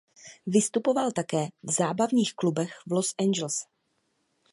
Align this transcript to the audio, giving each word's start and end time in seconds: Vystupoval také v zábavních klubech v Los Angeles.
Vystupoval 0.47 1.11
také 1.11 1.47
v 1.63 1.71
zábavních 1.71 2.33
klubech 2.35 2.73
v 2.87 2.91
Los 2.91 3.15
Angeles. 3.17 3.65